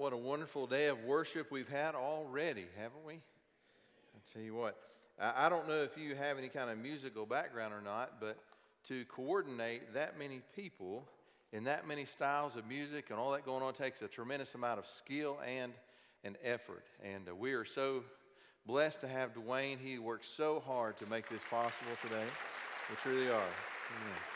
[0.00, 3.12] what a wonderful day of worship we've had already, haven't we?
[3.12, 4.78] I tell you what,
[5.20, 8.38] I don't know if you have any kind of musical background or not, but
[8.88, 11.04] to coordinate that many people
[11.52, 14.78] in that many styles of music and all that going on takes a tremendous amount
[14.78, 15.74] of skill and
[16.24, 16.86] an effort.
[17.04, 18.02] And uh, we are so
[18.66, 19.76] blessed to have Dwayne.
[19.78, 22.24] He worked so hard to make this possible today.
[22.88, 23.34] We truly are.
[23.34, 24.29] Amen.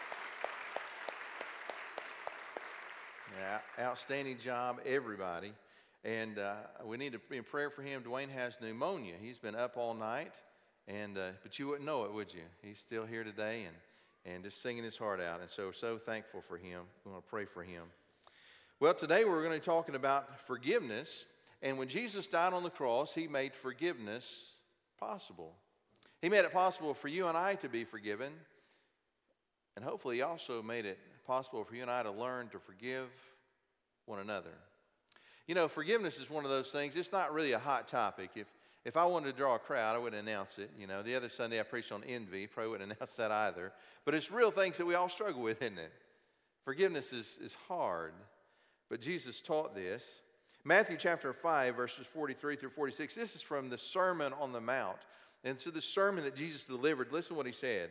[3.79, 5.53] Outstanding job, everybody.
[6.05, 8.03] And uh, we need to be in prayer for him.
[8.03, 9.15] Dwayne has pneumonia.
[9.21, 10.33] He's been up all night,
[10.87, 12.43] and uh, but you wouldn't know it, would you?
[12.63, 15.41] He's still here today and, and just singing his heart out.
[15.41, 16.83] And so, so thankful for him.
[17.05, 17.85] We want to pray for him.
[18.81, 21.25] Well, today we're going to be talking about forgiveness.
[21.63, 24.53] And when Jesus died on the cross, he made forgiveness
[25.01, 25.55] possible.
[26.21, 28.33] He made it possible for you and I to be forgiven.
[29.85, 33.11] And hopefully, he also made it possible for you and I to learn to forgive
[34.07, 34.55] one another.
[35.47, 38.31] You know, forgiveness is one of those things, it's not really a hot topic.
[38.35, 38.47] If,
[38.87, 40.71] if I wanted to draw a crowd, I would announce it.
[40.79, 43.73] You know, the other Sunday I preached on envy, probably wouldn't announce that either.
[44.07, 45.93] But it's real things that we all struggle with, isn't it?
[46.65, 48.15] Forgiveness is, is hard,
[48.89, 50.23] but Jesus taught this.
[50.65, 55.01] Matthew chapter 5, verses 43 through 46, this is from the Sermon on the Mount.
[55.45, 57.91] And so the sermon that Jesus delivered, listen what he said.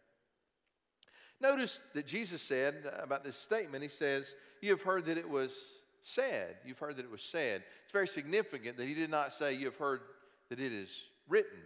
[1.41, 5.29] Notice that Jesus said uh, about this statement, he says, You have heard that it
[5.29, 6.55] was said.
[6.65, 7.63] You've heard that it was said.
[7.83, 10.01] It's very significant that he did not say, You have heard
[10.49, 10.89] that it is
[11.27, 11.59] written.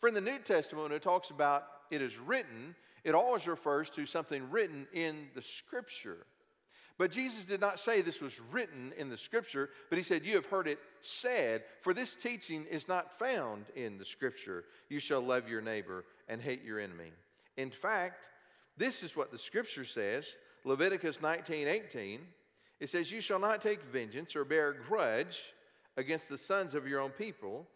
[0.00, 3.88] For in the New Testament, when it talks about it is written, it always refers
[3.90, 6.26] to something written in the scripture.
[6.98, 10.34] But Jesus did not say this was written in the scripture, but he said, You
[10.34, 14.64] have heard it said, for this teaching is not found in the scripture.
[14.88, 17.12] You shall love your neighbor and hate your enemy.
[17.56, 18.28] In fact,
[18.80, 22.20] this is what the scripture says Leviticus 19 18.
[22.80, 25.38] It says, You shall not take vengeance or bear a grudge
[25.98, 27.66] against the sons of your own people.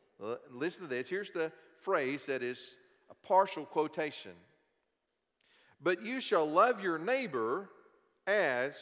[0.51, 1.09] Listen to this.
[1.09, 2.77] Here's the phrase that is
[3.11, 4.33] a partial quotation.
[5.83, 7.69] But you shall love your neighbor
[8.27, 8.79] as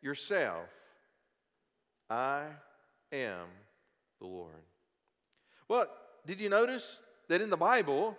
[0.00, 0.70] yourself.
[2.08, 2.44] I
[3.12, 3.44] am
[4.20, 4.54] the Lord.
[5.68, 5.86] Well,
[6.26, 8.16] did you notice that in the Bible,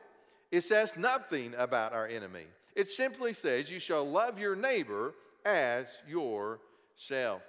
[0.51, 2.45] it says nothing about our enemy?
[2.79, 5.13] It simply says, You shall love your neighbor
[5.43, 7.41] as yourself.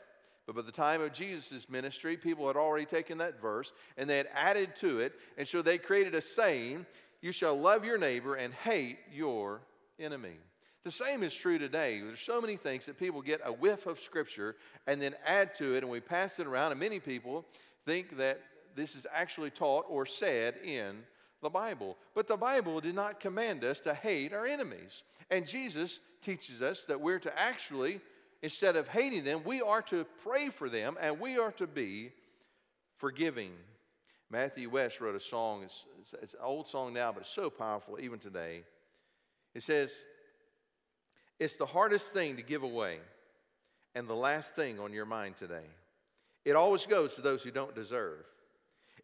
[0.44, 4.16] But by the time of Jesus' ministry, people had already taken that verse and they
[4.16, 5.12] had added to it.
[5.38, 6.84] And so they created a saying,
[7.22, 9.60] You shall love your neighbor and hate your
[10.00, 10.34] enemy.
[10.82, 12.00] The same is true today.
[12.00, 14.56] There's so many things that people get a whiff of Scripture
[14.88, 16.72] and then add to it, and we pass it around.
[16.72, 17.44] And many people
[17.86, 18.40] think that
[18.74, 21.04] this is actually taught or said in
[21.42, 21.96] the Bible.
[22.14, 25.02] But the Bible did not command us to hate our enemies.
[25.30, 28.00] And Jesus teaches us that we're to actually,
[28.42, 32.12] instead of hating them, we are to pray for them and we are to be
[32.96, 33.52] forgiving.
[34.30, 35.84] Matthew West wrote a song, it's,
[36.22, 38.62] it's an old song now, but it's so powerful even today.
[39.54, 39.92] It says,
[41.38, 42.98] It's the hardest thing to give away
[43.94, 45.66] and the last thing on your mind today.
[46.44, 48.24] It always goes to those who don't deserve.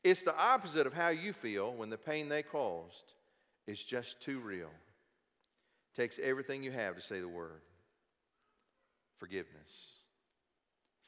[0.06, 3.14] It's the opposite of how you feel when the pain they caused
[3.66, 4.68] is just too real.
[4.68, 7.60] It takes everything you have to say the word.
[9.18, 9.88] Forgiveness.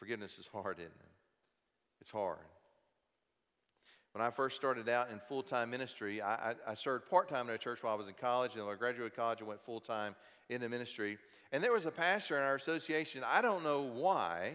[0.00, 1.12] Forgiveness is hard, isn't it?
[2.00, 2.38] It's hard.
[4.14, 7.48] When I first started out in full time ministry, I, I, I served part time
[7.48, 8.56] in a church while I was in college.
[8.56, 10.16] And when I graduated college, I went full time
[10.48, 11.18] in the ministry.
[11.52, 14.54] And there was a pastor in our association, I don't know why,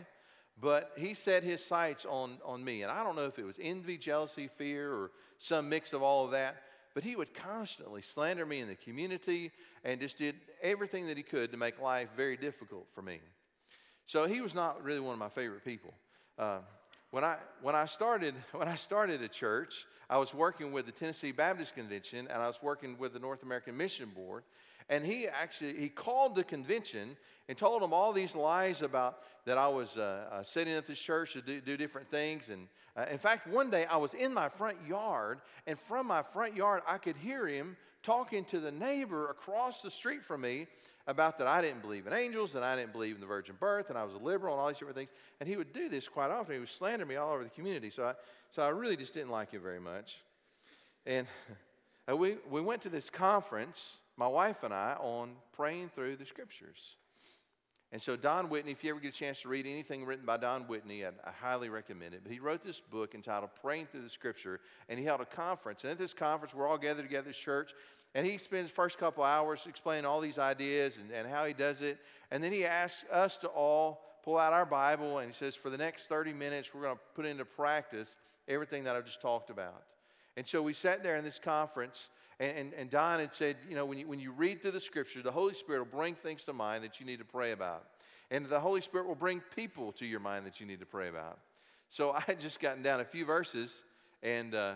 [0.59, 2.83] but he set his sights on, on me.
[2.83, 6.25] And I don't know if it was envy, jealousy, fear, or some mix of all
[6.25, 6.57] of that,
[6.93, 9.51] but he would constantly slander me in the community
[9.83, 13.19] and just did everything that he could to make life very difficult for me.
[14.05, 15.93] So he was not really one of my favorite people.
[16.37, 16.59] Uh,
[17.11, 20.91] when I, when, I started, when I started a church, I was working with the
[20.91, 24.43] Tennessee Baptist Convention and I was working with the North American Mission Board.
[24.89, 27.17] And he actually he called the convention
[27.49, 30.99] and told them all these lies about that I was uh, uh, sitting at this
[30.99, 32.49] church to do, do different things.
[32.49, 36.23] And uh, in fact, one day I was in my front yard, and from my
[36.23, 40.67] front yard I could hear him talking to the neighbor across the street from me
[41.07, 43.89] about that I didn't believe in angels and I didn't believe in the virgin birth
[43.89, 45.11] and I was a liberal and all these different things.
[45.39, 46.53] And he would do this quite often.
[46.53, 47.89] He would slander me all over the community.
[47.89, 48.13] So I,
[48.51, 50.17] so I really just didn't like him very much.
[51.05, 51.27] And
[52.17, 56.95] we, we went to this conference, my wife and I, on praying through the scriptures.
[57.91, 60.37] And so, Don Whitney, if you ever get a chance to read anything written by
[60.37, 62.21] Don Whitney, I, I, highly recommend it.
[62.23, 65.83] But he wrote this book entitled Praying Through the Scripture, and he held a conference.
[65.83, 67.71] And at this conference, we're all gathered together as church,
[68.15, 71.53] and he spends the first couple hours explaining all these ideas and, and how he
[71.53, 71.99] does it.
[72.31, 75.69] And then he asks us to all pull out our Bible, and he says, For
[75.69, 78.15] the next 30 minutes, we're going to put into practice
[78.47, 79.83] everything that I've just talked about.
[80.35, 82.09] And so we sat there in this conference,
[82.51, 85.23] and, and, Don had said, you know, when you, when you read through the scriptures,
[85.23, 87.85] the Holy Spirit will bring things to mind that you need to pray about.
[88.31, 91.09] And the Holy Spirit will bring people to your mind that you need to pray
[91.09, 91.39] about.
[91.89, 93.83] So I had just gotten down a few verses,
[94.23, 94.73] and uh,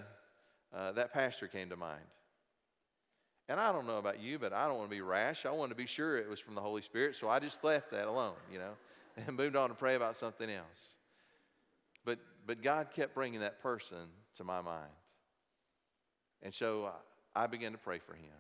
[0.75, 2.03] uh, that pastor came to mind.
[3.49, 5.45] And I don't know about you, but I don't want to be rash.
[5.45, 7.91] I want to be sure it was from the Holy Spirit, so I just left
[7.91, 8.73] that alone, you know,
[9.17, 10.95] and moved on to pray about something else.
[12.05, 14.91] But, but God kept bringing that person to my mind.
[16.43, 16.91] And so uh,
[17.37, 18.33] I began to pray for him.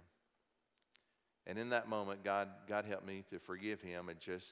[1.45, 4.51] And in that moment, God, God helped me to forgive him and just,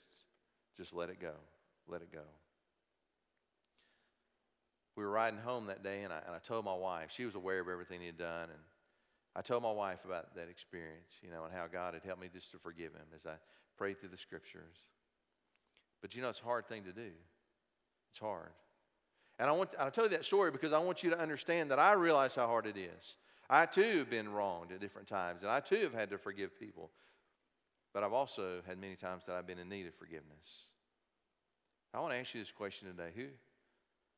[0.78, 1.34] just let it go.
[1.88, 2.22] Let it go.
[4.96, 7.36] We were riding home that day, and I, and I told my wife, she was
[7.36, 8.44] aware of everything he had done.
[8.44, 8.60] And
[9.36, 12.30] I told my wife about that experience, you know, and how God had helped me
[12.32, 13.34] just to forgive him as I
[13.78, 14.78] prayed through the scriptures.
[16.02, 17.12] But you know, it's a hard thing to do.
[18.12, 18.52] It's hard.
[19.38, 21.80] And I want I tell you that story because I want you to understand that
[21.80, 23.18] I realize how hard it is.
[23.50, 26.60] I too have been wronged at different times, and I too have had to forgive
[26.60, 26.92] people.
[27.94, 30.70] But I've also had many times that I've been in need of forgiveness.
[31.94, 33.12] I want to ask you this question today.
[33.16, 33.28] Who,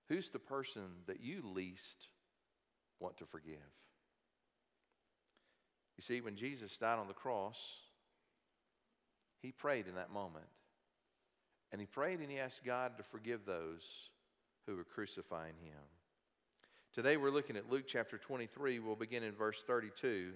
[0.10, 2.08] who's the person that you least
[3.00, 3.58] want to forgive?
[5.98, 7.58] You see, when Jesus died on the cross,
[9.42, 10.46] he prayed in that moment.
[11.72, 13.84] And he prayed and he asked God to forgive those
[14.66, 15.84] who were crucifying him.
[16.98, 18.80] Today we're looking at Luke chapter 23.
[18.80, 20.32] We'll begin in verse 32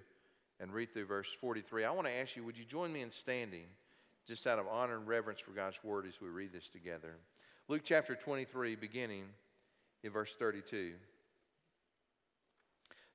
[0.60, 1.86] and read through verse 43.
[1.86, 3.66] I want to ask you, would you join me in standing
[4.28, 7.16] just out of honor and reverence for God's word as we read this together?
[7.68, 9.24] Luke chapter 23, beginning
[10.04, 10.92] in verse 32.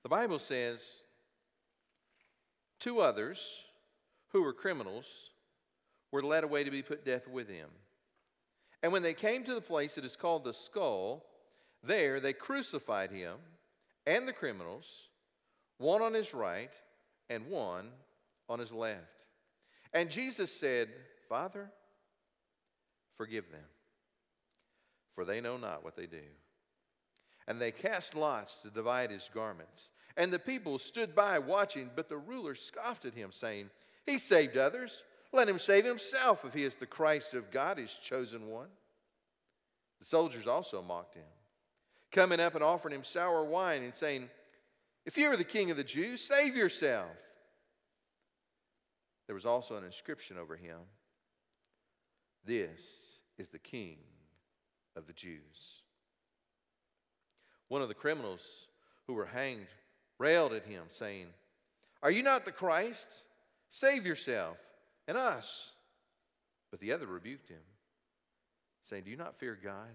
[0.03, 1.03] The Bible says,
[2.81, 3.41] Two others
[4.33, 5.07] who were criminals
[6.11, 7.69] were led away to be put death with him.
[8.83, 11.23] And when they came to the place that is called the skull,
[11.87, 13.37] there they crucified him
[14.07, 14.87] and the criminals,
[15.79, 16.71] one on his right
[17.29, 17.89] and one
[18.49, 19.27] on his left.
[19.93, 20.89] And Jesus said,
[21.29, 21.71] Father,
[23.17, 23.65] forgive them,
[25.15, 26.23] for they know not what they do.
[27.49, 29.91] And they cast lots to divide his garments.
[30.17, 33.71] And the people stood by watching, but the ruler scoffed at him, saying,
[34.05, 35.03] He saved others.
[35.33, 38.69] Let him save himself if he is the Christ of God, his chosen one.
[40.01, 41.25] The soldiers also mocked him
[42.13, 44.29] coming up and offering him sour wine and saying,
[45.05, 47.11] If you are the king of the Jews, save yourself.
[49.27, 50.79] There was also an inscription over him
[52.45, 52.81] This
[53.39, 53.99] is the king
[54.95, 55.83] of the Jews.
[57.69, 58.41] One of the criminals
[59.07, 59.67] who were hanged
[60.19, 61.27] railed at him, saying,
[62.03, 63.25] Are you not the Christ?
[63.69, 64.57] Save yourself
[65.09, 65.73] and us.
[66.71, 67.63] But the other rebuked him,
[68.83, 69.95] saying, Do you not fear God?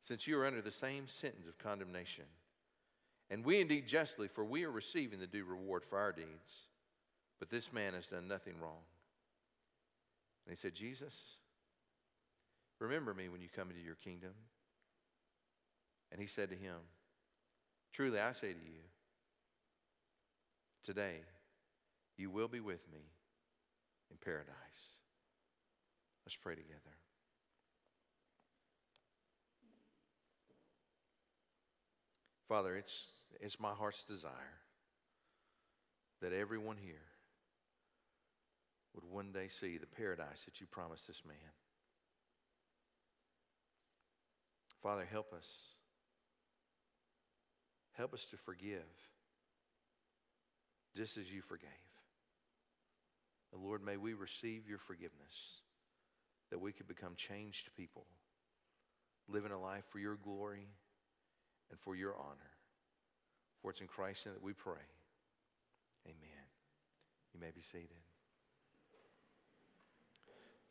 [0.00, 2.24] Since you are under the same sentence of condemnation.
[3.30, 6.68] And we indeed justly, for we are receiving the due reward for our deeds.
[7.38, 8.82] But this man has done nothing wrong.
[10.46, 11.14] And he said, Jesus,
[12.80, 14.32] remember me when you come into your kingdom.
[16.12, 16.76] And he said to him,
[17.92, 18.82] Truly I say to you,
[20.84, 21.16] today
[22.16, 23.00] you will be with me
[24.10, 24.48] in paradise.
[26.24, 26.78] Let's pray together.
[32.50, 33.04] Father, it's,
[33.40, 34.58] it's my heart's desire
[36.20, 37.06] that everyone here
[38.92, 41.36] would one day see the paradise that you promised this man.
[44.82, 45.48] Father, help us.
[47.92, 48.82] Help us to forgive
[50.96, 51.70] just as you forgave.
[53.52, 55.60] And Lord, may we receive your forgiveness
[56.50, 58.06] that we could become changed people,
[59.28, 60.66] living a life for your glory
[61.70, 62.50] and for your honor.
[63.62, 64.82] For it's in Christ's name that we pray.
[66.06, 66.46] Amen.
[67.34, 67.88] You may be seated.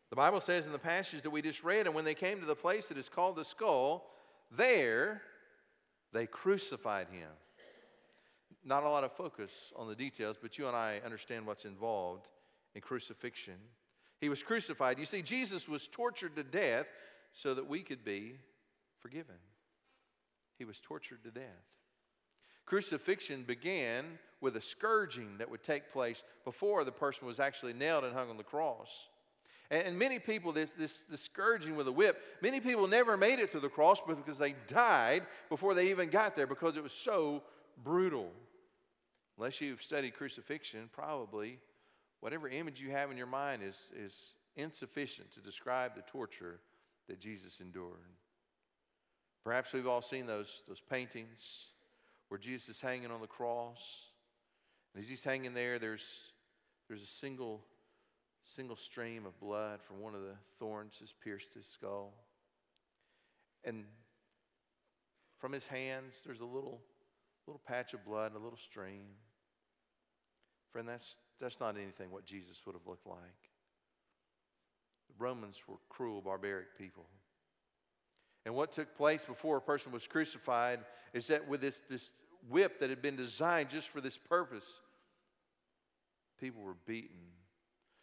[0.09, 2.45] The Bible says in the passage that we just read, and when they came to
[2.45, 4.09] the place that is called the skull,
[4.57, 5.21] there
[6.11, 7.29] they crucified him.
[8.65, 12.27] not a lot of focus on the details, but you and I understand what's involved
[12.75, 13.55] in crucifixion.
[14.19, 14.99] He was crucified.
[14.99, 16.87] You see, Jesus was tortured to death
[17.33, 18.33] so that we could be
[18.99, 19.35] forgiven.
[20.59, 21.65] He was tortured to death.
[22.65, 28.03] Crucifixion began with a scourging that would take place before the person was actually nailed
[28.03, 28.89] and hung on the cross.
[29.71, 33.51] And, many people, this, this, this scourging with a whip, many people never made it
[33.51, 37.43] to the cross because they died before they even got there because it was so
[37.83, 38.31] brutal.
[39.37, 41.59] Unless you've studied crucifixion, probably
[42.19, 46.59] whatever image you have in your mind is, is insufficient to describe the torture
[47.07, 48.17] that Jesus endured.
[49.43, 51.65] Perhaps we've all seen those, those paintings
[52.27, 53.79] where Jesus is hanging on the cross.
[54.93, 56.05] And as he's hanging there, there's,
[56.87, 57.61] there's a single,
[58.43, 62.13] single stream of blood from one of the thorns has pierced his skull.
[63.63, 63.85] And
[65.39, 66.81] from his hands, there's a little,
[67.47, 69.07] little patch of blood, and a little stream.
[70.71, 73.19] Friend, that's, that's not anything what Jesus would have looked like.
[75.07, 77.05] The Romans were cruel, barbaric people.
[78.45, 80.79] And what took place before a person was crucified
[81.13, 82.11] is that with this, this
[82.49, 84.79] whip that had been designed just for this purpose,
[86.39, 87.19] people were beaten.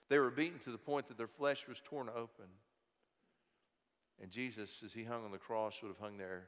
[0.08, 2.46] They were beaten to the point that their flesh was torn open.
[4.22, 6.44] And Jesus, as he hung on the cross, would have hung there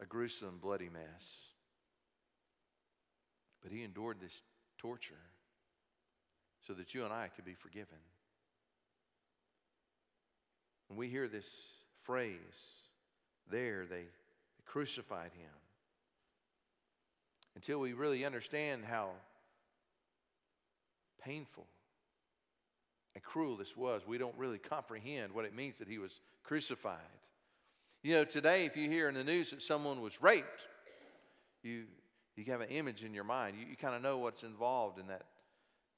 [0.00, 1.48] a gruesome, bloody mess.
[3.62, 4.42] But he endured this
[4.78, 5.14] torture
[6.66, 7.98] so that you and I could be forgiven.
[10.94, 11.48] When we hear this
[12.04, 12.38] phrase,
[13.50, 15.50] there they, they crucified him.
[17.56, 19.10] Until we really understand how
[21.24, 21.66] painful
[23.16, 27.00] and cruel this was, we don't really comprehend what it means that he was crucified.
[28.04, 30.68] You know, today, if you hear in the news that someone was raped,
[31.64, 31.86] you,
[32.36, 33.56] you have an image in your mind.
[33.58, 35.24] You, you kind of know what's involved in that,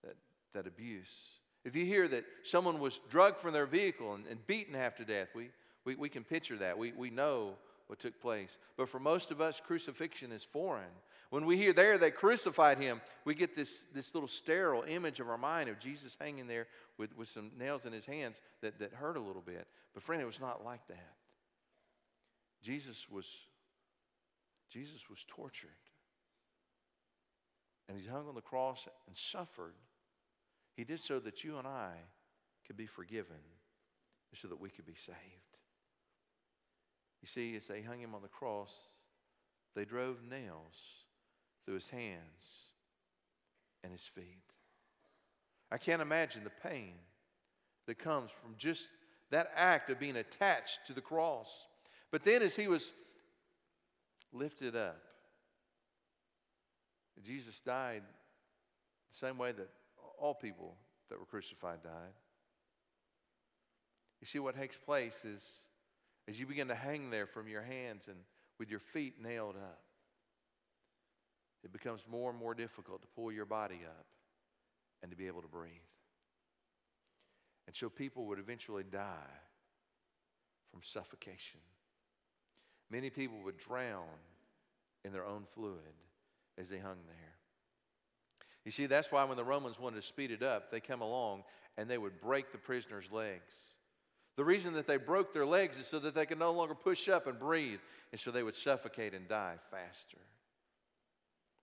[0.04, 0.16] that,
[0.54, 1.36] that abuse.
[1.66, 5.04] If you hear that someone was drugged from their vehicle and, and beaten half to
[5.04, 5.50] death, we,
[5.84, 6.78] we, we can picture that.
[6.78, 7.56] We, we know
[7.88, 8.56] what took place.
[8.76, 10.84] But for most of us, crucifixion is foreign.
[11.30, 15.28] When we hear there they crucified him, we get this, this little sterile image of
[15.28, 16.68] our mind of Jesus hanging there
[16.98, 19.66] with, with some nails in his hands that, that hurt a little bit.
[19.92, 21.14] But friend, it was not like that.
[22.62, 23.26] Jesus was,
[24.72, 25.70] Jesus was tortured
[27.88, 29.74] and he's hung on the cross and suffered,
[30.76, 31.92] he did so that you and I
[32.66, 33.36] could be forgiven,
[34.34, 35.16] so that we could be saved.
[37.22, 38.74] You see, as they hung him on the cross,
[39.74, 40.74] they drove nails
[41.64, 42.70] through his hands
[43.82, 44.52] and his feet.
[45.72, 46.92] I can't imagine the pain
[47.86, 48.86] that comes from just
[49.30, 51.66] that act of being attached to the cross.
[52.12, 52.92] But then, as he was
[54.32, 55.00] lifted up,
[57.24, 58.02] Jesus died
[59.10, 59.68] the same way that
[60.20, 60.76] all people
[61.08, 62.14] that were crucified died.
[64.20, 65.42] You see, what takes place is
[66.28, 68.16] as you begin to hang there from your hands and
[68.58, 69.82] with your feet nailed up,
[71.62, 74.06] it becomes more and more difficult to pull your body up
[75.02, 75.72] and to be able to breathe.
[77.66, 79.34] And so people would eventually die
[80.70, 81.60] from suffocation.
[82.90, 84.04] Many people would drown
[85.04, 85.80] in their own fluid
[86.58, 87.25] as they hung there.
[88.66, 91.44] You see, that's why when the Romans wanted to speed it up, they come along
[91.78, 93.54] and they would break the prisoner's legs.
[94.36, 97.08] The reason that they broke their legs is so that they could no longer push
[97.08, 97.78] up and breathe,
[98.10, 100.18] and so they would suffocate and die faster.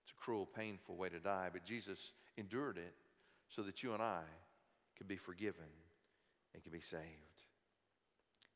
[0.02, 2.94] It's a cruel, painful way to die, but Jesus endured it
[3.50, 4.22] so that you and I
[4.96, 5.68] could be forgiven
[6.54, 7.02] and could be saved.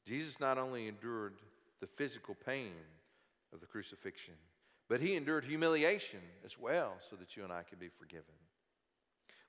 [0.07, 1.35] Jesus not only endured
[1.81, 2.73] the physical pain
[3.53, 4.35] of the crucifixion,
[4.89, 8.35] but he endured humiliation as well so that you and I could be forgiven.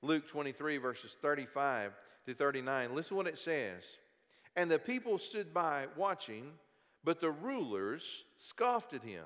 [0.02, 1.94] Luke 23, verses 35
[2.26, 3.84] through 39, listen what it says.
[4.56, 6.52] And the people stood by watching,
[7.04, 9.26] but the rulers scoffed at him,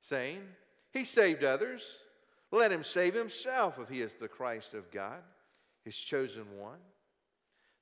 [0.00, 0.40] saying,
[0.92, 1.82] He saved others.
[2.52, 5.22] Let him save himself if he is the Christ of God,
[5.84, 6.78] his chosen one.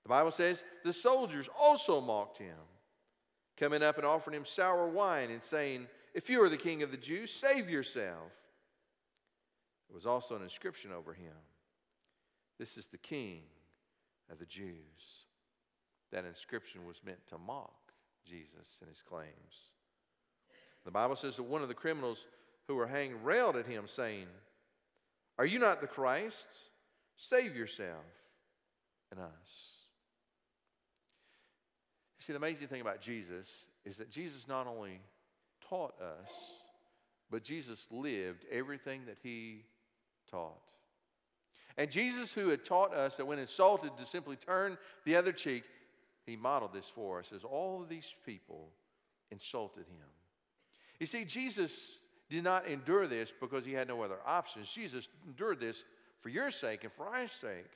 [0.03, 2.57] The Bible says the soldiers also mocked him,
[3.57, 5.87] coming up and offering him sour wine and saying,
[6.19, 8.33] if you are the king of the Jews, save yourself.
[9.89, 11.33] There was also an inscription over him
[12.59, 13.43] This is the king
[14.29, 15.27] of the Jews.
[16.11, 17.93] That inscription was meant to mock
[18.27, 19.75] Jesus and his claims.
[20.85, 22.27] The Bible says that one of the criminals
[22.67, 24.27] who were hanged railed at him, saying,
[25.39, 26.49] Are you not the Christ?
[27.17, 28.05] Save yourself
[29.13, 29.77] and us.
[32.19, 35.01] See, the amazing thing about Jesus is that Jesus not only
[35.69, 36.31] taught us,
[37.31, 39.65] but Jesus lived everything that he
[40.31, 40.73] taught.
[41.77, 45.65] And Jesus, who had taught us that when insulted to simply turn the other cheek,
[46.27, 48.71] he modeled this for us as all of these people
[49.31, 50.09] insulted him.
[50.99, 54.69] You see, Jesus did not endure this because he had no other options.
[54.69, 55.85] Jesus endured this
[56.21, 57.71] for your sake and for our sake.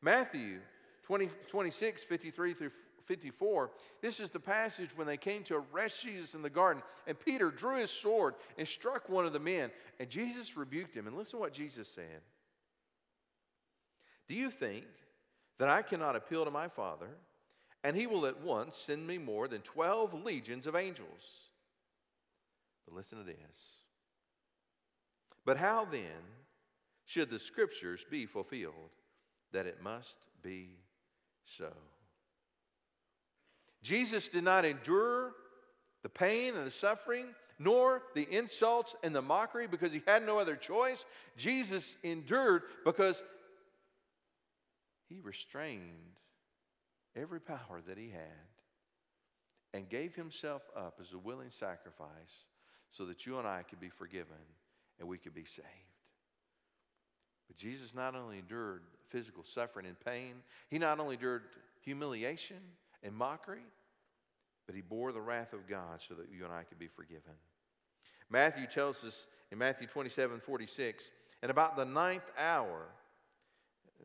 [0.00, 0.60] Matthew
[1.04, 2.70] 20, 26, 53 through
[3.06, 3.70] 54,
[4.00, 7.50] this is the passage when they came to arrest Jesus in the garden, and Peter
[7.50, 9.70] drew his sword and struck one of the men,
[10.00, 11.06] and Jesus rebuked him.
[11.06, 12.20] And listen to what Jesus said
[14.28, 14.84] Do you think
[15.58, 17.08] that I cannot appeal to my Father,
[17.82, 21.50] and he will at once send me more than 12 legions of angels?
[22.86, 23.78] But listen to this.
[25.44, 26.22] But how then
[27.04, 28.90] should the scriptures be fulfilled
[29.52, 30.70] that it must be
[31.44, 31.72] so?
[33.84, 35.32] Jesus did not endure
[36.02, 37.26] the pain and the suffering,
[37.58, 41.04] nor the insults and the mockery because he had no other choice.
[41.36, 43.22] Jesus endured because
[45.10, 46.18] he restrained
[47.14, 48.48] every power that he had
[49.74, 52.46] and gave himself up as a willing sacrifice
[52.90, 54.34] so that you and I could be forgiven
[54.98, 55.68] and we could be saved.
[57.48, 60.36] But Jesus not only endured physical suffering and pain,
[60.70, 61.42] he not only endured
[61.82, 62.56] humiliation
[63.04, 63.66] and mockery,
[64.66, 67.34] but he bore the wrath of God so that you and I could be forgiven.
[68.30, 71.10] Matthew tells us in Matthew 27 46,
[71.42, 72.86] and about the ninth hour,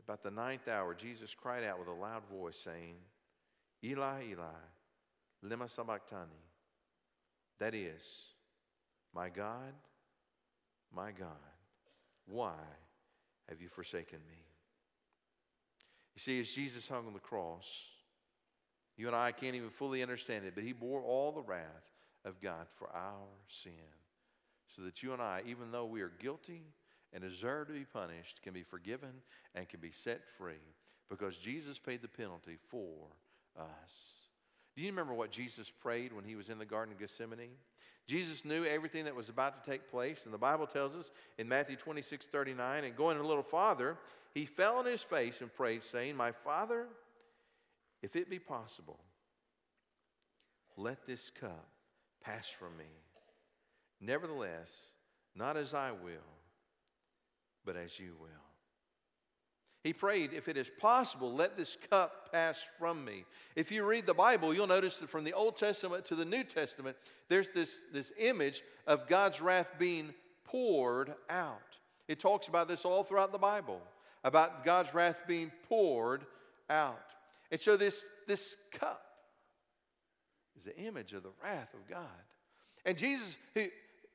[0.04, 2.96] about the ninth hour, Jesus cried out with a loud voice, saying,
[3.84, 4.44] Eli, Eli,
[5.46, 6.30] lema sabachthani.
[7.60, 8.04] That is,
[9.14, 9.74] my God,
[10.94, 11.30] my God,
[12.26, 12.56] why
[13.48, 14.38] have you forsaken me?
[16.16, 17.66] You see, as Jesus hung on the cross,
[19.00, 21.64] you and I can't even fully understand it, but he bore all the wrath
[22.26, 23.72] of God for our sin.
[24.76, 26.64] So that you and I, even though we are guilty
[27.14, 29.12] and deserve to be punished, can be forgiven
[29.56, 30.66] and can be set free
[31.10, 33.08] because Jesus paid the penalty for
[33.58, 33.94] us.
[34.76, 37.52] Do you remember what Jesus prayed when he was in the Garden of Gethsemane?
[38.06, 41.48] Jesus knew everything that was about to take place, and the Bible tells us in
[41.48, 43.98] Matthew 26 39, and going a little farther,
[44.34, 46.88] he fell on his face and prayed, saying, My Father,
[48.02, 49.00] if it be possible,
[50.78, 51.68] let this cup
[52.24, 52.86] pass from me.
[54.02, 54.82] Nevertheless,
[55.36, 56.38] not as I will,
[57.66, 58.30] but as you will.
[59.84, 63.24] He prayed, if it is possible, let this cup pass from me.
[63.56, 66.44] If you read the Bible, you'll notice that from the Old Testament to the New
[66.44, 66.98] Testament,
[67.30, 71.78] there's this, this image of God's wrath being poured out.
[72.10, 73.82] It talks about this all throughout the Bible,
[74.24, 76.26] about God's wrath being poured
[76.70, 77.14] out.
[77.52, 79.02] And so this, this cup
[80.56, 82.06] is the image of the wrath of God.
[82.86, 83.68] And Jesus, who,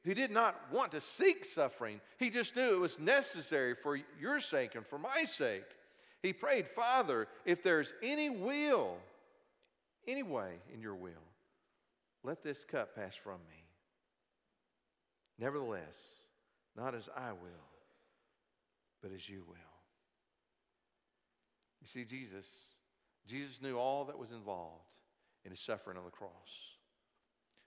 [0.05, 4.41] who did not want to seek suffering, he just knew it was necessary for your
[4.41, 5.65] sake and for my sake.
[6.23, 8.97] He prayed, Father, if there's any will,
[10.07, 11.13] any way in your will,
[12.23, 13.65] let this cup pass from me.
[15.39, 16.03] Nevertheless,
[16.77, 17.69] not as I will,
[19.03, 19.57] but as you will.
[21.83, 22.47] You see, Jesus
[23.27, 24.83] Jesus knew all that was involved
[25.45, 26.31] in his suffering on the cross.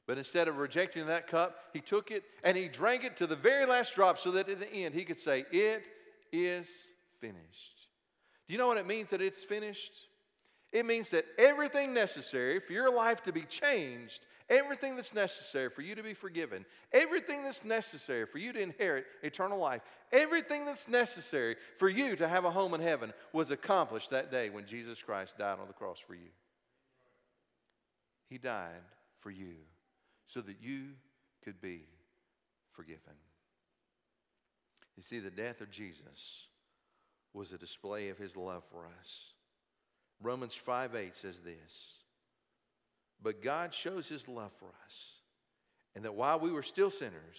[0.08, 3.36] But instead of rejecting that cup, he took it and he drank it to the
[3.36, 5.84] very last drop so that at the end he could say, It
[6.32, 6.70] is
[7.20, 7.90] finished.
[8.48, 9.92] Do you know what it means that it's finished?
[10.72, 15.82] It means that everything necessary for your life to be changed, everything that's necessary for
[15.82, 19.82] you to be forgiven, everything that's necessary for you to inherit eternal life,
[20.12, 24.50] everything that's necessary for you to have a home in heaven was accomplished that day
[24.50, 26.30] when Jesus Christ died on the cross for you.
[28.30, 28.84] He died
[29.20, 29.56] for you
[30.28, 30.90] so that you
[31.44, 31.82] could be
[32.74, 33.14] forgiven.
[34.96, 36.48] You see, the death of Jesus
[37.34, 39.34] was a display of his love for us.
[40.22, 41.98] Romans 5 8 says this
[43.22, 45.20] But God shows his love for us,
[45.96, 47.38] and that while we were still sinners,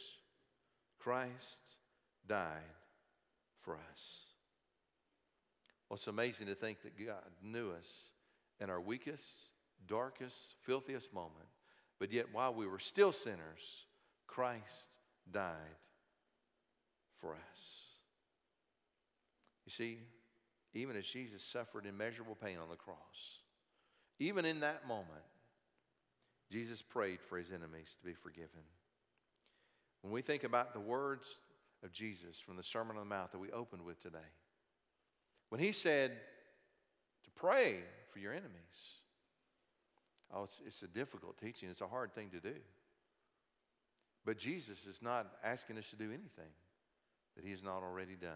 [0.99, 1.77] Christ
[2.27, 2.59] died
[3.63, 4.21] for us.
[5.89, 7.87] Well, it's amazing to think that God knew us
[8.61, 9.25] in our weakest,
[9.87, 11.49] darkest, filthiest moment,
[11.99, 13.87] but yet while we were still sinners,
[14.27, 14.97] Christ
[15.33, 15.55] died
[17.21, 17.61] for us.
[19.65, 19.99] You see,
[20.75, 22.97] even as Jesus suffered immeasurable pain on the cross.
[24.19, 25.25] Even in that moment,
[26.51, 28.63] Jesus prayed for his enemies to be forgiven.
[30.03, 31.27] When we think about the words
[31.85, 34.19] of Jesus from the Sermon on the Mount that we opened with today,
[35.51, 36.13] when he said
[37.25, 37.81] to pray
[38.13, 38.51] for your enemies,
[40.33, 42.55] oh, it's, it's a difficult teaching, it's a hard thing to do.
[44.25, 46.53] But Jesus is not asking us to do anything
[47.37, 48.31] that he has not already done.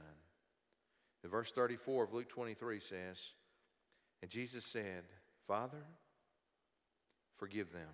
[1.24, 3.18] In verse 34 of Luke 23 says,
[4.22, 5.04] And Jesus said,
[5.46, 5.84] Father,
[7.36, 7.88] forgive them,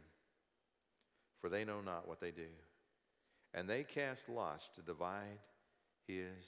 [1.40, 2.48] for they know not what they do.
[3.54, 5.38] And they cast lots to divide
[6.06, 6.46] his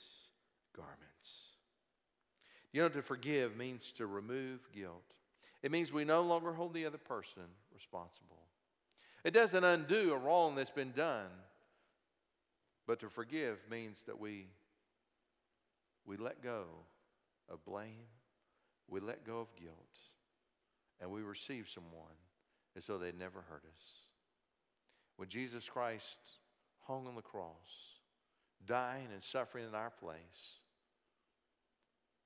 [0.77, 1.51] garments.
[2.73, 5.15] You know, to forgive means to remove guilt.
[5.63, 7.43] It means we no longer hold the other person
[7.75, 8.39] responsible.
[9.25, 11.29] It doesn't undo a wrong that's been done.
[12.87, 14.47] But to forgive means that we,
[16.07, 16.65] we let go
[17.49, 18.07] of blame,
[18.89, 19.77] we let go of guilt,
[21.01, 22.17] and we receive someone
[22.77, 24.10] as though they'd never hurt us.
[25.21, 26.17] When Jesus Christ
[26.87, 27.53] hung on the cross,
[28.67, 30.61] dying and suffering in our place,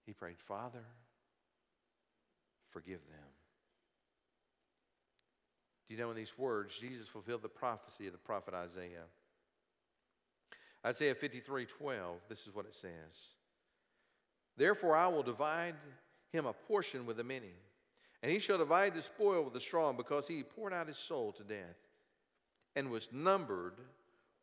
[0.07, 0.85] he prayed, Father,
[2.71, 3.29] forgive them.
[5.89, 9.09] Do you know in these words, Jesus fulfilled the prophecy of the prophet Isaiah?
[10.87, 12.93] Isaiah 53 12, this is what it says.
[14.57, 15.75] Therefore, I will divide
[16.33, 17.55] him a portion with the many,
[18.23, 21.33] and he shall divide the spoil with the strong, because he poured out his soul
[21.33, 21.84] to death
[22.77, 23.75] and was numbered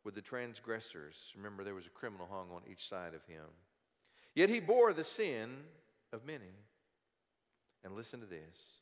[0.04, 1.16] with the transgressors.
[1.36, 3.44] Remember, there was a criminal hung on each side of him.
[4.34, 5.56] Yet he bore the sin
[6.12, 6.54] of many.
[7.84, 8.80] And listen to this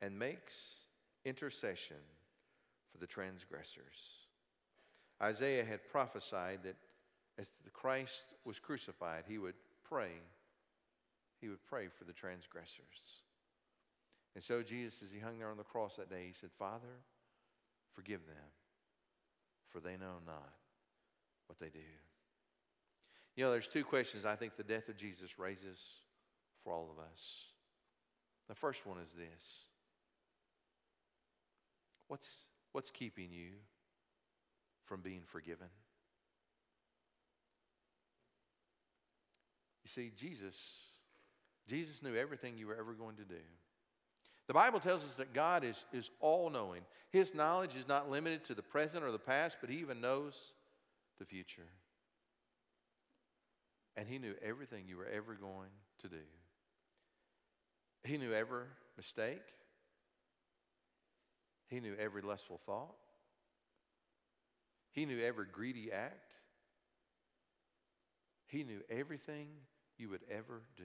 [0.00, 0.76] and makes
[1.24, 1.96] intercession
[2.90, 4.26] for the transgressors.
[5.20, 6.76] Isaiah had prophesied that
[7.38, 9.54] as the Christ was crucified, he would
[9.88, 10.10] pray.
[11.40, 13.22] He would pray for the transgressors.
[14.34, 17.00] And so Jesus, as he hung there on the cross that day, he said, Father,
[17.94, 18.36] forgive them,
[19.72, 20.52] for they know not
[21.46, 21.80] what they do.
[23.36, 25.78] You know, there's two questions I think the death of Jesus raises
[26.62, 27.20] for all of us.
[28.48, 29.42] The first one is this
[32.08, 32.28] What's,
[32.72, 33.52] what's keeping you
[34.84, 35.68] from being forgiven?
[39.84, 40.54] You see, Jesus,
[41.66, 43.40] Jesus knew everything you were ever going to do.
[44.48, 46.82] The Bible tells us that God is, is all knowing.
[47.10, 50.34] His knowledge is not limited to the present or the past, but He even knows
[51.18, 51.68] the future.
[53.96, 56.24] And He knew everything you were ever going to do.
[58.04, 58.64] He knew every
[58.96, 59.42] mistake,
[61.68, 62.96] He knew every lustful thought,
[64.90, 66.32] He knew every greedy act,
[68.46, 69.48] He knew everything
[69.98, 70.84] you would ever do.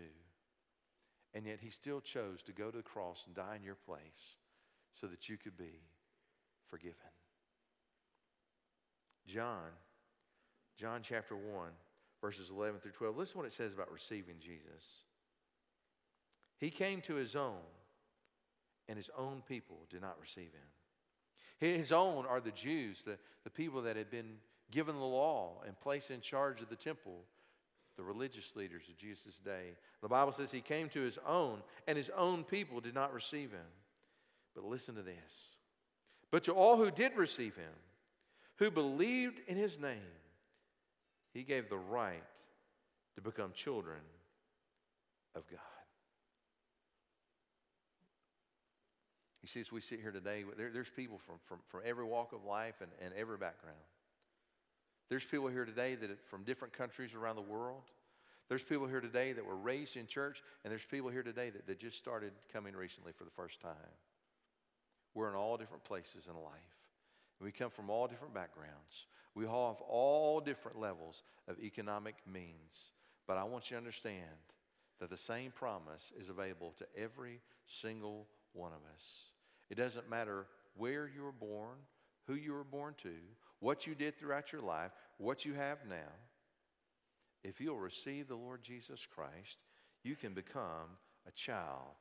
[1.33, 4.35] And yet He still chose to go to the cross and die in your place
[4.95, 5.81] so that you could be
[6.69, 6.95] forgiven.
[9.27, 9.69] John,
[10.77, 11.69] John chapter 1
[12.21, 13.17] verses 11 through 12.
[13.17, 15.03] Listen to what it says about receiving Jesus.
[16.57, 17.61] He came to his own,
[18.87, 20.69] and his own people did not receive him.
[21.59, 24.37] His own are the Jews, the, the people that had been
[24.71, 27.23] given the law and placed in charge of the temple,
[27.97, 29.75] the religious leaders of Jesus' day.
[30.01, 33.51] The Bible says he came to his own, and his own people did not receive
[33.51, 33.60] him.
[34.55, 35.55] But listen to this.
[36.31, 37.73] But to all who did receive him,
[38.57, 39.97] who believed in his name,
[41.33, 42.23] he gave the right
[43.15, 43.99] to become children
[45.36, 45.60] of God.
[49.41, 52.33] You see, as we sit here today, there, there's people from, from, from every walk
[52.33, 53.77] of life and, and every background.
[55.09, 57.83] There's people here today that are from different countries around the world.
[58.49, 61.67] There's people here today that were raised in church, and there's people here today that,
[61.67, 63.93] that just started coming recently for the first time.
[65.13, 66.53] We're in all different places in life.
[67.41, 69.05] We come from all different backgrounds.
[69.35, 72.91] We all have all different levels of economic means.
[73.27, 74.21] But I want you to understand
[74.99, 79.03] that the same promise is available to every single one of us.
[79.69, 81.75] It doesn't matter where you were born,
[82.25, 83.09] who you were born to,
[83.59, 86.11] what you did throughout your life, what you have now.
[87.43, 89.57] If you'll receive the Lord Jesus Christ,
[90.03, 91.95] you can become a child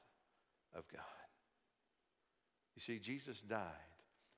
[0.75, 1.03] of God.
[2.75, 3.61] You see, Jesus died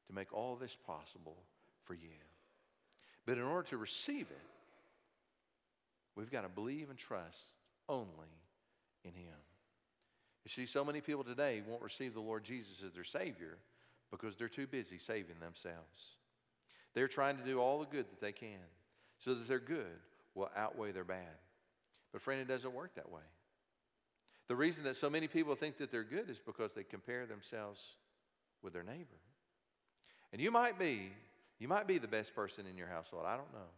[0.07, 1.37] to make all this possible
[1.85, 2.17] for you.
[3.27, 4.47] But in order to receive it,
[6.17, 7.43] we've got to believe and trust
[7.89, 8.07] only
[9.05, 9.35] in Him.
[10.45, 13.59] You see, so many people today won't receive the Lord Jesus as their Savior
[14.11, 16.17] because they're too busy saving themselves.
[16.95, 18.61] They're trying to do all the good that they can
[19.19, 20.01] so that their good
[20.35, 21.37] will outweigh their bad.
[22.13, 23.23] But, friend, it doesn't work that way.
[24.49, 27.81] The reason that so many people think that they're good is because they compare themselves
[28.63, 29.19] with their neighbor.
[30.33, 31.13] And you might be
[31.59, 33.25] you might be the best person in your household.
[33.27, 33.71] I don't know.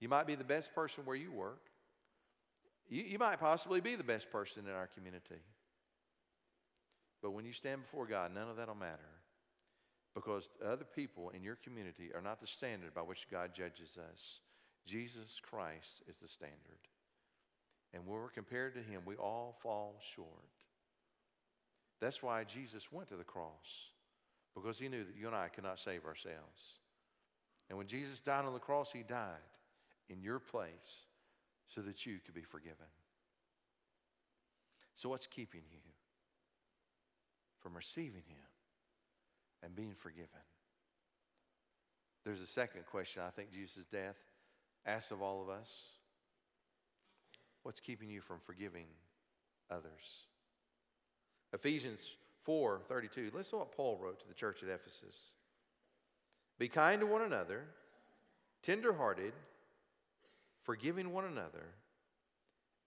[0.00, 1.66] You might be the best person where you work.
[2.88, 5.42] You, you might possibly be the best person in our community.
[7.22, 9.19] But when you stand before God, none of that will matter
[10.14, 14.40] because other people in your community are not the standard by which God judges us.
[14.86, 16.56] Jesus Christ is the standard.
[17.92, 20.28] And when we're compared to him, we all fall short.
[22.00, 23.90] That's why Jesus went to the cross,
[24.54, 26.80] because he knew that you and I could not save ourselves.
[27.68, 29.36] And when Jesus died on the cross, he died
[30.08, 31.04] in your place
[31.68, 32.86] so that you could be forgiven.
[34.94, 35.78] So, what's keeping you
[37.60, 38.49] from receiving him
[39.62, 40.28] and being forgiven?
[42.24, 44.16] There's a second question I think Jesus' death
[44.86, 45.70] asks of all of us
[47.62, 48.86] What's keeping you from forgiving
[49.70, 50.24] others?
[51.52, 52.00] Ephesians
[52.44, 53.30] 4 32.
[53.34, 55.34] Listen to what Paul wrote to the church at Ephesus.
[56.58, 57.64] Be kind to one another,
[58.62, 59.32] tenderhearted,
[60.62, 61.66] forgiving one another,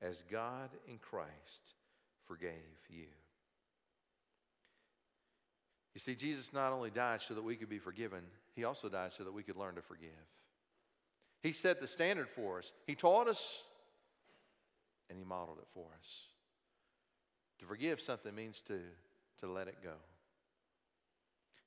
[0.01, 1.75] as God in Christ
[2.27, 2.51] forgave
[2.89, 3.05] you.
[5.93, 8.21] You see, Jesus not only died so that we could be forgiven,
[8.55, 10.09] he also died so that we could learn to forgive.
[11.41, 13.63] He set the standard for us, he taught us
[15.13, 16.27] and He modeled it for us.
[17.59, 18.79] To forgive something means to,
[19.41, 19.93] to let it go.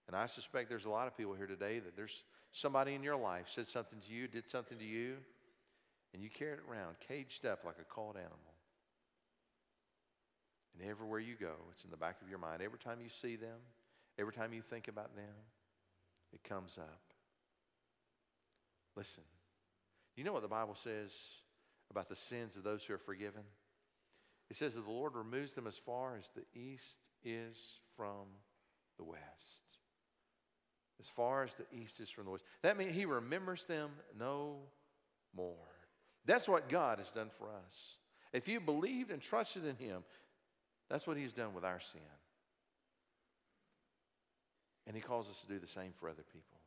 [0.09, 3.17] And I suspect there's a lot of people here today that there's somebody in your
[3.17, 5.15] life said something to you, did something to you,
[6.12, 8.37] and you carried it around, caged up like a caught animal.
[10.79, 12.62] And everywhere you go, it's in the back of your mind.
[12.62, 13.59] Every time you see them,
[14.19, 15.35] every time you think about them,
[16.33, 17.01] it comes up.
[18.97, 19.23] Listen,
[20.17, 21.13] you know what the Bible says
[21.91, 23.43] about the sins of those who are forgiven?
[24.51, 27.57] It says that the Lord removes them as far as the east is
[27.97, 28.27] from
[28.97, 29.23] the west.
[31.01, 32.45] As far as the east is from the west.
[32.63, 34.57] That means He remembers them no
[35.37, 35.55] more.
[36.25, 37.97] That's what God has done for us.
[38.33, 40.05] If you believed and trusted in Him,
[40.89, 42.01] that's what He's done with our sin.
[44.87, 46.59] And He calls us to do the same for other people.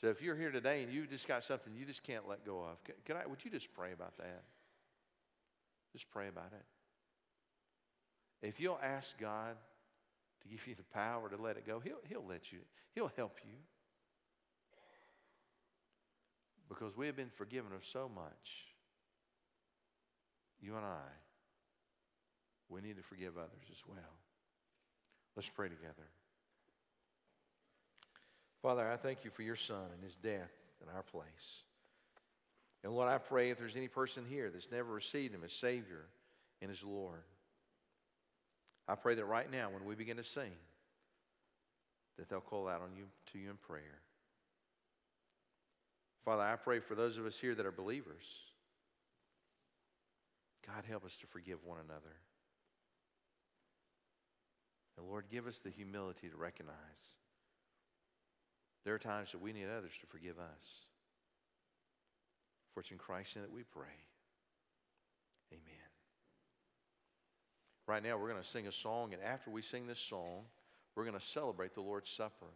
[0.00, 2.60] So if you're here today and you've just got something you just can't let go
[2.60, 4.44] of, can, can I, would you just pray about that?
[5.92, 8.46] Just pray about it.
[8.46, 9.56] If you'll ask God
[10.42, 12.60] to give you the power to let it go, He'll, he'll let you,
[12.94, 13.54] He'll help you.
[16.68, 18.66] Because we have been forgiven of so much.
[20.60, 21.08] You and I,
[22.68, 23.98] we need to forgive others as well.
[25.34, 26.06] Let's pray together.
[28.62, 30.50] Father, I thank you for your son and his death
[30.82, 31.62] in our place.
[32.82, 36.06] And Lord, I pray if there's any person here that's never received him as Savior
[36.60, 37.22] and as Lord,
[38.86, 40.52] I pray that right now when we begin to sing,
[42.16, 44.00] that they'll call out on you to you in prayer.
[46.24, 48.24] Father, I pray for those of us here that are believers.
[50.66, 52.16] God, help us to forgive one another.
[54.98, 56.74] And Lord, give us the humility to recognize
[58.88, 60.64] there are times that we need others to forgive us.
[62.72, 63.84] For it's in Christ's name that we pray.
[65.52, 65.90] Amen.
[67.86, 70.44] Right now, we're going to sing a song, and after we sing this song,
[70.96, 72.46] we're going to celebrate the Lord's Supper.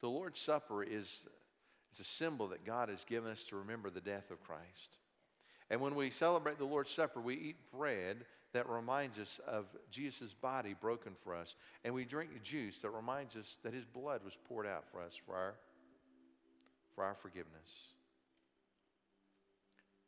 [0.00, 1.26] The Lord's Supper is,
[1.92, 5.00] is a symbol that God has given us to remember the death of Christ.
[5.68, 10.32] And when we celebrate the Lord's Supper, we eat bread that reminds us of Jesus'
[10.32, 11.54] body broken for us.
[11.84, 15.12] And we drink juice that reminds us that his blood was poured out for us
[15.26, 15.54] for our,
[16.96, 17.70] for our forgiveness.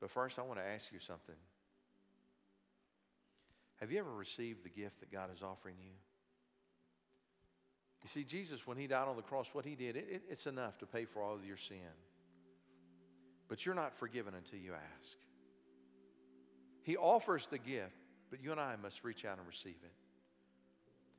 [0.00, 1.36] But first, I want to ask you something.
[3.76, 5.92] Have you ever received the gift that God is offering you?
[8.02, 10.46] You see, Jesus, when he died on the cross, what he did, it, it, it's
[10.46, 11.76] enough to pay for all of your sin.
[13.48, 15.16] But you're not forgiven until you ask.
[16.82, 17.92] He offers the gift,
[18.30, 19.92] but you and I must reach out and receive it.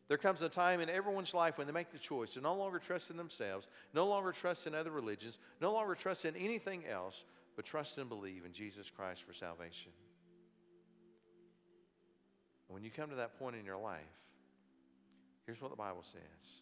[0.09, 2.79] There comes a time in everyone's life when they make the choice to no longer
[2.79, 7.23] trust in themselves, no longer trust in other religions, no longer trust in anything else,
[7.55, 9.91] but trust and believe in Jesus Christ for salvation.
[12.69, 14.01] when you come to that point in your life,
[15.45, 16.61] here's what the Bible says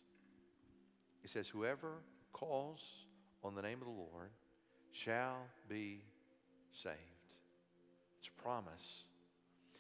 [1.24, 1.94] it says, Whoever
[2.34, 2.82] calls
[3.44, 4.30] on the name of the Lord
[4.92, 5.38] shall
[5.70, 6.02] be
[6.74, 6.96] saved.
[8.20, 9.04] It's a promise.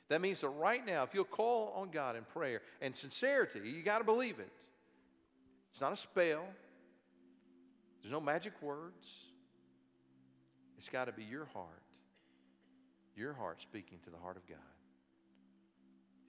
[0.09, 3.83] That means that right now, if you'll call on God in prayer and sincerity, you
[3.83, 4.51] got to believe it.
[5.71, 6.45] It's not a spell,
[8.01, 9.07] there's no magic words.
[10.77, 11.81] It's got to be your heart,
[13.15, 14.57] your heart speaking to the heart of God.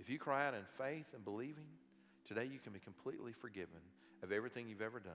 [0.01, 1.67] If you cry out in faith and believing,
[2.25, 3.81] today you can be completely forgiven
[4.23, 5.13] of everything you've ever done.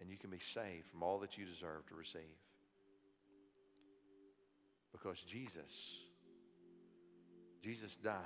[0.00, 2.22] And you can be saved from all that you deserve to receive.
[4.90, 5.98] Because Jesus
[7.62, 8.16] Jesus died,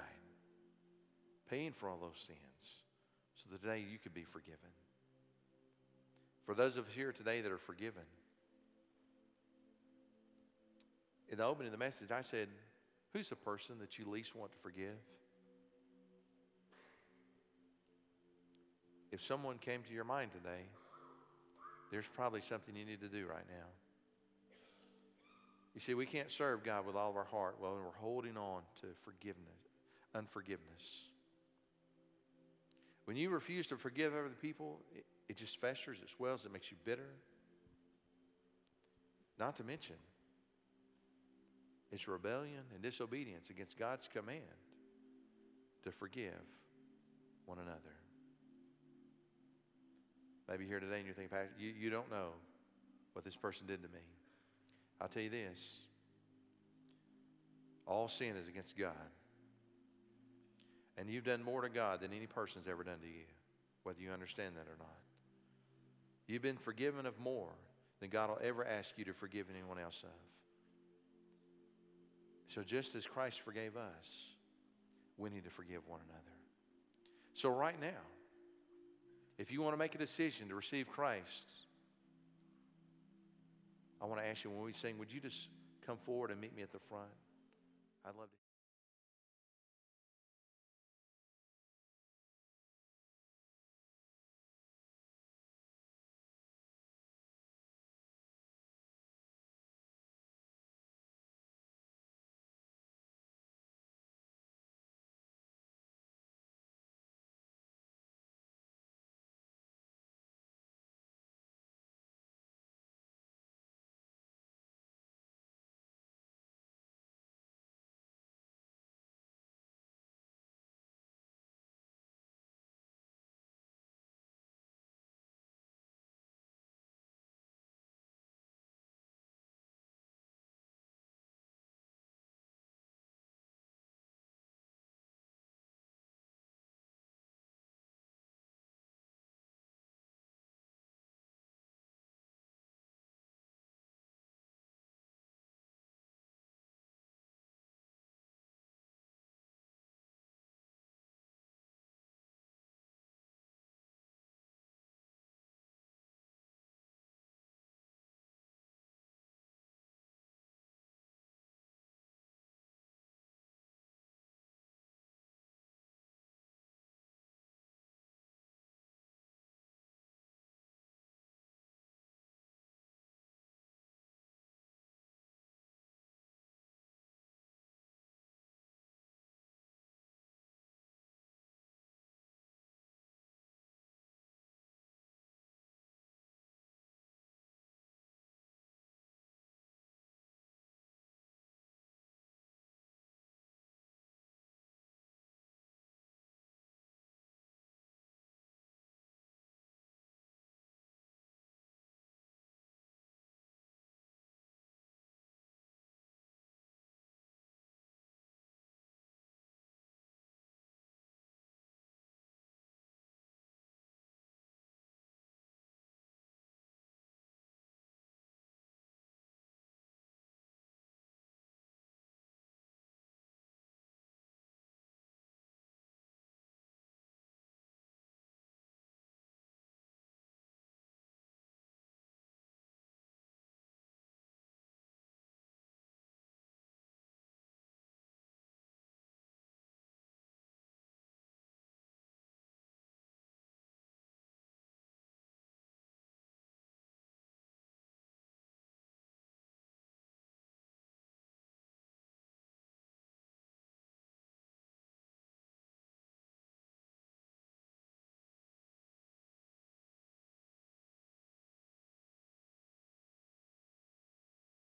[1.50, 2.38] paying for all those sins,
[3.34, 4.70] so that today you could be forgiven.
[6.46, 8.02] For those of us here today that are forgiven,
[11.28, 12.48] in the opening of the message, I said,
[13.12, 14.96] Who's the person that you least want to forgive?
[19.10, 20.64] If someone came to your mind today,
[21.90, 23.66] there's probably something you need to do right now.
[25.76, 28.62] You see, we can't serve God with all of our heart while we're holding on
[28.80, 29.60] to forgiveness,
[30.14, 30.82] unforgiveness.
[33.04, 36.70] When you refuse to forgive other people, it, it just festers, it swells, it makes
[36.70, 37.10] you bitter.
[39.38, 39.96] Not to mention,
[41.92, 44.40] it's rebellion and disobedience against God's command
[45.84, 46.32] to forgive
[47.44, 47.94] one another.
[50.48, 52.30] Maybe here today and you're thinking, Pastor, you, you don't know
[53.12, 54.00] what this person did to me.
[55.00, 55.76] I'll tell you this
[57.86, 58.92] all sin is against God.
[60.98, 63.24] And you've done more to God than any person's ever done to you,
[63.84, 64.98] whether you understand that or not.
[66.26, 67.52] You've been forgiven of more
[68.00, 70.10] than God will ever ask you to forgive anyone else of.
[72.48, 74.24] So, just as Christ forgave us,
[75.18, 76.22] we need to forgive one another.
[77.34, 78.02] So, right now,
[79.38, 81.44] if you want to make a decision to receive Christ,
[84.00, 85.48] I want to ask you when we sing, would you just
[85.86, 87.10] come forward and meet me at the front?
[88.04, 88.45] I'd love to.